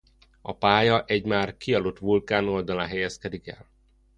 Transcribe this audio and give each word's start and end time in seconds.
A 0.41 0.57
pálya 0.57 1.05
egy 1.05 1.25
már 1.25 1.57
kialudt 1.57 1.99
vulkán 1.99 2.47
oldalában 2.47 2.89
helyezkedik 2.89 3.47
el. 3.47 3.69